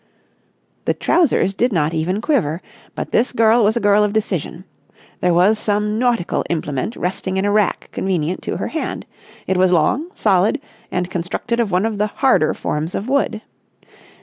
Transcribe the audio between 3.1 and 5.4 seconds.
this girl was a girl of decision. There